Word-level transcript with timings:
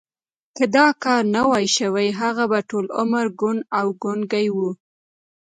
که 0.57 0.65
دا 0.75 0.87
کار 1.03 1.23
نه 1.35 1.41
وای 1.49 1.67
شوی 1.77 2.07
هغه 2.21 2.43
به 2.51 2.59
ټول 2.69 2.85
عمر 2.99 3.25
کوڼ 3.39 3.57
او 3.77 3.87
ګونګی 4.01 4.47
و 4.51 4.57